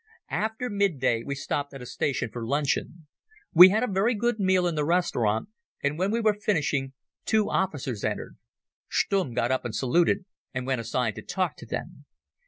[0.31, 3.05] After midday we stopped at a station for luncheon.
[3.53, 5.49] We had a very good meal in the restaurant,
[5.83, 6.93] and when we were finishing
[7.23, 8.35] two officers entered.
[8.89, 10.25] Stumm got up and saluted
[10.55, 12.05] and went aside to talk to them.